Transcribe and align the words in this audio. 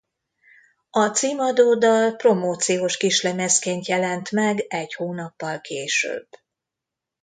A 0.89 1.07
címadó 1.07 1.75
dal 1.75 2.15
promóciós 2.15 2.97
kislemezként 2.97 3.85
jelent 3.85 4.31
meg 4.31 4.65
egy 4.67 4.93
hónappal 4.93 5.61
később. 5.61 6.27